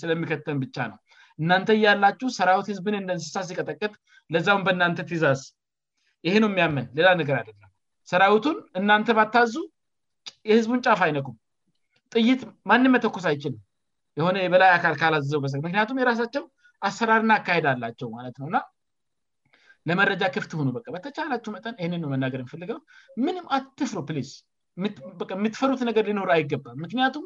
[0.00, 0.96] ስለሚከተን ብቻ ነው
[1.42, 3.92] እናንተ ያላችሁ ሰራዊት ህዝብን እንደእንስሳ ሲቀጠቅጥ
[4.34, 5.42] ለዛ በእናንተ ትዛዝ
[6.28, 7.48] ይህው የሚያመን ሌላ ነገር አደ
[8.12, 9.54] ሰራዊቱን እናንተ ባታዙ
[10.50, 11.36] የህዝቡን ጫፍ አይነኩም
[12.14, 13.60] ጥይት ማንም መተኮስ አይችልም
[14.18, 16.44] የሆነ የበላይ አካልውምክንያቱም የራሳቸው
[16.88, 18.58] አሰራርና አካሄዳላቸው ማት ነውና
[19.88, 24.30] ለመረጃ ክፍት ሆኑበተቻላሁጠንንገርምንም አትፍሮ ፕስ
[24.82, 27.24] የምትፈሩት ነገር ሊኖሩ አይገባምክያቱም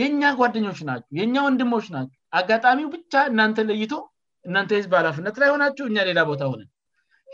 [0.00, 3.92] የእኛ ጓደኞች ናችሁ የእኛ ወንድሞች ናችሁ አጋጣሚው ብቻ እናንተ ለይቶ
[4.48, 6.62] እናንተ የህዝብ ሃላፍነት ላይ ሆናችሁ እኛ ሌላ ቦታ ሆነ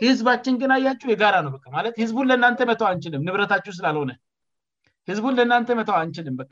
[0.03, 4.11] የህዝባችን ግን አያችሁ የጋራ ነውማህዝቡን ለእናንተ መው አንችልምንብረታሁ ስላልሆነ
[5.09, 6.43] ህዝቡን ለእናን መ አንችልም በ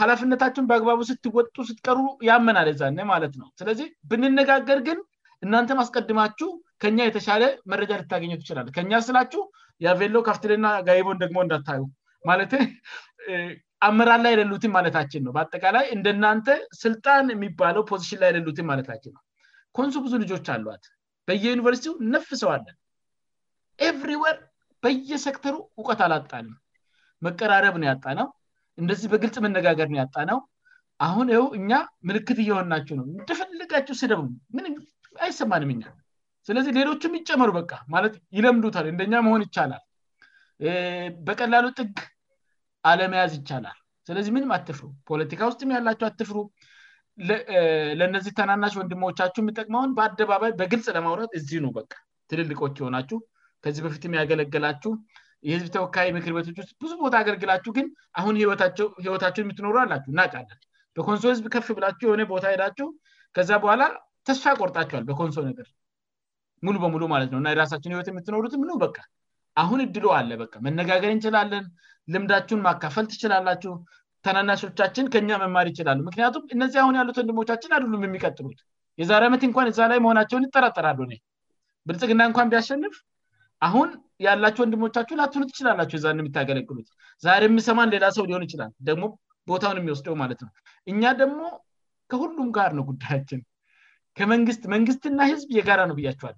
[0.00, 4.98] ሀላፍነታችን በአግባቡ ስትወጡ ስትቀሩ ያመናለ ዛነ ማለት ነው ስለዚህ ብንነጋገር ግን
[5.46, 6.48] እናንተ ማስቀድማችሁ
[6.82, 7.42] ከእኛ የተሻለ
[7.72, 9.42] መረጃ ልታገኙ ትችላል ከእኛ ስላችሁ
[9.86, 12.52] የሎ ካፍትልና ጋይቦንደግሞ እንዳታዩማለት
[13.86, 16.48] አምራ ላይ ያሌሉትን ማለታችን ነው በአጠቃላይ እንደናንተ
[16.82, 19.22] ስልጣን የሚባለው ፖዚሽን ላይ ያሉትን ማለታችን ነው
[19.76, 20.84] ኮንሱ ብዙ ልጆች አሏት
[21.28, 22.76] በየዩኒቨርሲቲው ነፍ ሰውአለን
[23.88, 24.36] ኤብሪወር
[24.84, 26.56] በየሴክተሩ እውቀት አላጣንም
[27.26, 28.26] መቀራረብ ነው ያጣ ነው
[28.80, 30.38] እንደዚህ በግልጽ መነጋገር ነው ያጣ ነው
[31.06, 31.72] አሁን ው እኛ
[32.08, 34.64] ምልክት እየሆንናቸው ነው እንደፈለጋቸው ስደብም ምን
[35.24, 35.84] አይሰማንም እኛ
[36.48, 39.82] ስለዚህ ሌሎቹ የሚጨመሩ በቃ ማለት ይለምዱታ እንደኛ መሆን ይቻላል
[41.26, 41.94] በቀላሉ ጥግ
[42.90, 43.76] አለመያዝ ይቻላል
[44.08, 46.38] ስለዚህ ምንም አትፍሩ ፖለቲካ ውስጥ ያላቸሁ አትፍሩ
[48.00, 51.80] ለነዚህ ተናናሽ ወንድሞቻችሁ የሚጠቅመውን በአደባባይ በግልጽ ለማውራት እህ በ
[52.30, 53.18] ትልልቆች ሆናችሁ
[53.64, 54.92] ከዚህ በፊት ሚያገለገላችሁ
[55.48, 57.86] የህዝብ ተወካይ ምክር ቤቶች ውስጥ ብዙ ቦታ አገልግላችሁ ግን
[58.20, 60.44] አሁን ይወታቸው የምትኖሩ አላሁቃ
[60.96, 62.86] በኮንሶ ህዝብ ከፍ ብላችሁ የሆነ ቦታ ሄዳችሁ
[63.36, 63.82] ከዚ በኋላ
[64.28, 65.66] ተስፋ ቆርጣችዋል በኮንሶ ነገር
[66.66, 68.86] ሙሉ በሙሉ ማለት ነው እና የራሳቸውን ይወት የምትኖሩትም በ
[69.64, 71.64] አሁን እድሎ አለ በ መነጋገር እንችላለን
[72.14, 73.72] ልምዳችሁን ማካፈል ትችላላችሁ
[74.26, 78.60] ተናናሾቻችን ከኛ መማር ይችላሉ ምክንያቱም እነዚህ አሁን ያሉት ወንድሞቻችን አልሉም የሚቀጥሉት
[79.00, 81.16] የዛሬ ዓመት እንኳን እዛ ላይ መሆናቸውን ይጠራጠራሉ ነ
[81.88, 82.94] ብልጽግና እንኳን ቢያሸንፍ
[83.66, 83.88] አሁን
[84.26, 86.88] ያላቸሁ ወንድሞቻችሁን አትነ ትችላላቸሁ የዛ የሚታገለግሉት
[87.26, 89.04] ዛሬ የምሰማን ሌላ ሰው ሊሆን ይችላል ደግሞ
[89.50, 90.52] ቦታውን የሚወስደው ማለት ነው
[90.92, 91.40] እኛ ደግሞ
[92.12, 93.40] ከሁሉም ጋር ነው ጉዳያችን
[94.18, 96.36] ከመንግስት መንግስትና ህዝብ የጋራ ነው ብያቸዋሉ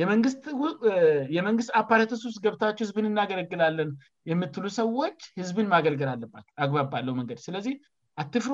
[0.00, 3.90] የመንግስት አፓረተስ ውስጥ ገብታችሁ ህዝብን እናገለግላለን
[4.30, 7.74] የምትሉ ሰዎች ህዝብን ማገልገል አለባት አግባብ ባለው መንገድ ስለዚህ
[8.22, 8.52] አትፍሩ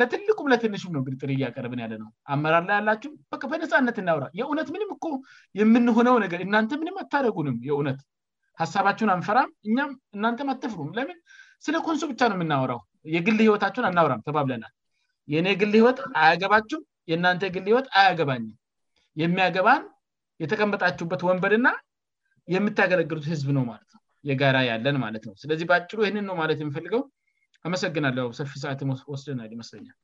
[0.00, 5.12] ለትልቁም ለትንሽም ነው እግ ጥር እያቀርብን ያለነው አመራር ላይ ያላችሁ በነፃነት እናውራ የእውነት ምንም እ
[5.60, 8.00] የምንሆነው ነገር እናንተ ም አታረጉንም የእውነት
[8.60, 11.18] ሀሳባችሁን አንፈራም እም እናንተም አትፍሩም ለምን
[11.64, 12.80] ስለ ኮንሶ ብቻ ነው የምናወራው
[13.16, 14.74] የግል ህይወታቸሁን አናውራም ተባብለናል
[15.34, 16.70] የእኔ የግል ህይወት አያገባች
[17.12, 18.44] የእናንተ ግል ህይወት አያገባኝ
[19.22, 19.82] የሚያገባን
[20.42, 21.68] የተቀመጣችሁበት ወንበድ ና
[22.54, 27.02] የምታገለግሉት ህዝብ ነው ማለትነው የጋራ ያለን ማለት ነው ስለዚህ በአጭሉ ይህንን ነው ማለ የሚፈልገው
[27.66, 29.96] አመሰግናለ ሰፊ ሰትወስደንአይመስለኛል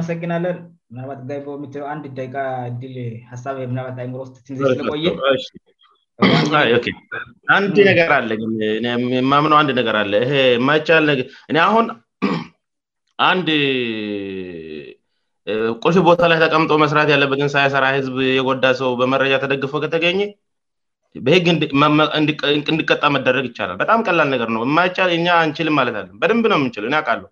[0.00, 0.56] መሰግናለን
[1.44, 1.52] ቆ
[7.56, 10.14] አንድ ነገር አለየማም ንድ ነገር አለ
[10.56, 11.06] የማይቻል
[11.56, 11.86] ነ አሁን
[13.30, 13.48] አንድ
[15.84, 20.20] ቁልፍ ቦታ ላይ ተቀምጦ መስራት ያለበትን ሰራ ህዝብ የጎዳ ሰው በመረጃ ተደግፈው ከተገኘ
[21.26, 21.46] በህግ
[22.68, 25.10] እንዲቀጣ መደረግ ይቻላል በጣም ቀላል ነገር ነው የይል
[25.46, 26.76] እንችልም ማለትለ በደንብ ነው ምንች
[27.08, 27.22] ቃሉ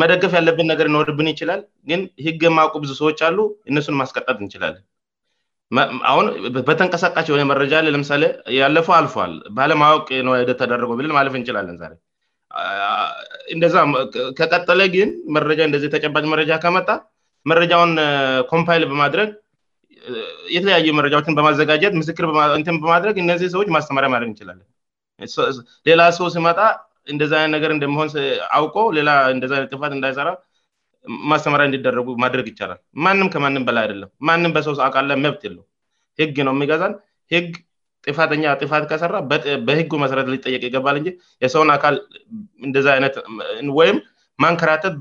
[0.00, 3.38] መደገፍ ያለብን ነገር ይኖርብን ይችላል ግን ህግ የማውቁ ብዙ ሰዎች አሉ
[3.70, 8.22] እነሱን ማስቀጣት እንችላልንአሁንበተንቀሳቃሽ የሆነ መረጃ ያለ ለምሳሌ
[8.60, 11.68] ያለፈው አልፏል ባለማወቅ ነደ ተደረጎ ብልማለ እንችላለ
[13.54, 13.64] እንደ
[14.40, 16.88] ከቀጠለ ግን መረጃንደዚ ተጨባጅ መረጃ ከመጣ
[17.50, 17.92] መረጃውን
[18.50, 19.30] ኮምፓይል በማድረግ
[20.56, 22.24] የተለያዩ መረጃዎችን በማዘጋጀት ምስክር
[22.66, 24.66] ትም በማድረግ እነዚህ ሰዎች ማስተማሪያ ማድረግ እንችላለን
[25.88, 26.60] ሌላ ሰው ሲመጣ
[27.12, 28.08] እንደዚ አይነት ነገር እንደመሆን
[28.58, 30.28] አውቆ ሌላ እንደዚይነት ጥፋት እንዳይሰራ
[31.32, 32.78] ማስተማሪያ እንዲደረጉ ማድረግ ይቻላል
[33.20, 35.64] ንም ከን በላይ አይደለን በሰው አካል ላይ መብት የለው
[36.22, 36.94] ህግ ነው የሚገዛን
[37.34, 37.48] ህግ
[38.08, 39.16] ጥፋተኛ ጥፋት ከሰራ
[39.68, 41.10] በህጉ መሰረት ሊጠየቅ ይገባል እ
[41.44, 41.94] የሰውን አካል
[42.68, 43.14] እንደዚአይነት
[43.78, 43.98] ወይም
[44.44, 44.94] ማንከራተት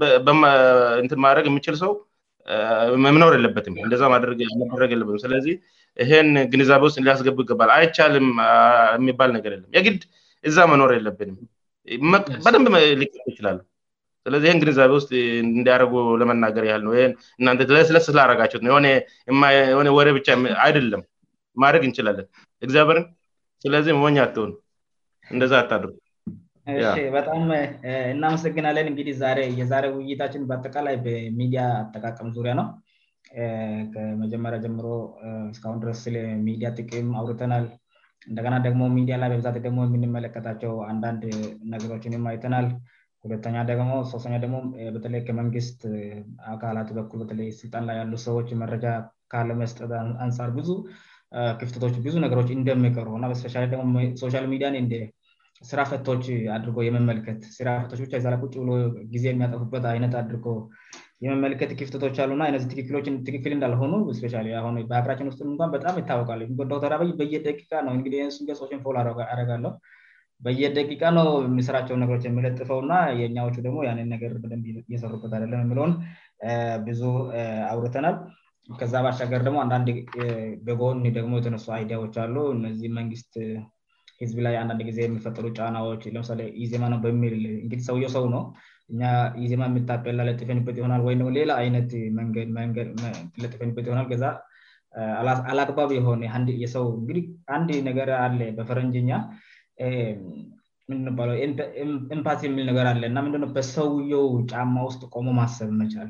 [1.01, 1.91] እንትል ማድረግ የምችል ሰው
[3.15, 4.39] ምኖር የለበትም እንደዛ መደረግ
[4.93, 5.55] የለበትም ስለዚህ
[6.03, 8.27] ይህን ግንዛቤ ውስጥ ሊያስገቡ ይገባል አይቻልም
[8.99, 10.01] የሚባል ነገር የለም የግድ
[10.49, 11.37] እዛ መኖር የለብንም
[12.45, 12.67] በደንብ
[13.01, 13.59] ሊ ይችላሉ
[14.25, 15.11] ስለዚህ ይህን ግንዛቤ ውስጥ
[15.45, 16.93] እንዳያደርጉ ለመናገር ያል ነው
[17.39, 17.47] እና
[17.91, 20.27] ስለስላረጋቸት ነውየሆ ወሬ ብቻ
[20.65, 21.03] አይደለም
[21.63, 22.27] ማድረግ እንችላለን
[22.67, 23.07] እግዚአበርም
[23.65, 24.51] ስለዚህ ወኝ አትሆን
[25.33, 25.91] እንደዛ አታደር
[26.77, 27.43] ይ በጣም
[28.13, 29.15] እናመስግናለን እንግዲህ
[29.59, 32.67] የዛሬ ውይይታችን በአጠቃላይ በሚዲያ አጠቃቀም ዙሪያ ነው
[33.93, 34.85] ከመጀመሪያ ጀምሮ
[35.53, 37.65] እስሁን ድረስሚዲያ ጥቅም አውርተናል
[38.29, 41.21] እንደገና ደግሞ ሚዲያ ላይ በብዛ ደሞ የምንመለከታቸው አንዳንድ
[41.73, 42.67] ነገሮችንም አይተናል
[43.25, 44.57] ሁለተኛ ደግሞ ስተኛ ደግሞ
[44.95, 45.79] በተለይ ከመንግስት
[46.53, 48.85] አካላት በኩበተለይ ስልጣን ላይ ያሉ ሰዎች መረጃ
[49.33, 49.93] ካለመስጠት
[50.25, 50.69] አንፃር ብዙ
[51.61, 54.67] ክፍተቶች ብዙ ነገሮች እንደምቀሩእስሻላሞሶሻል ሚዲያ
[55.67, 58.69] ስራፈቶች አድርጎ የመመልከት ስራፈቶች ዛላቁጭብሎ
[59.13, 60.45] ጊዜ የሚያጠፉበት አይነት አድርጎ
[61.23, 62.67] የመመለከት ክፍተቶች አሉእና ዚህ
[63.27, 63.93] ትክክል እንዳልሆኑ
[64.89, 68.83] በሀገራችን ጥ በጣም ይታወቃለዶክተር አበይ በየደቂቃ ነውገሶችን
[69.31, 69.73] ያረጋለው
[70.45, 74.47] በየደቂቃ ነው ሚስራቸው ነገሮች የሚለጥፈውእና የኛዎቹ ደሞ ንን ነገር በ
[74.89, 75.93] እየሰሩበት አደለም የሚለውን
[76.85, 77.01] ብዙ
[77.71, 78.15] አውርተናል
[78.79, 79.89] ከዛ በሻገር ደግሞ አንዳንድ
[80.69, 83.33] በጎን ደሞ የተነሱ አይዲያዎች አሉ እነዚህ መንግስት
[84.23, 88.41] ህዝቢ ላይ አንዳንድ ጊዜ የሚፈጠሩ ጫናዎች ለምሳሌ ዜማ ነው በሚል እ ሰውየው ሰው ነው
[89.41, 91.91] እ ዜማ የሚታላ ለጥፈኝበት ሆ ወይ ሌላ አይነት
[93.43, 94.25] ለጥፈኝበት ሆል ገዛ
[95.21, 96.41] አላአግባብ የሆነ
[96.75, 97.25] ሰውእህ
[97.57, 99.09] አንድ ነገር አለ በፈረንጅኛ
[101.01, 101.31] ንድው
[102.15, 106.09] ኤምፓስ የሚል ነገር አለእና ንድ በሰውየው ጫማ ውስጥ ቆሞ ማሰብ መቻል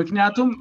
[0.00, 0.50] ምክንያቱም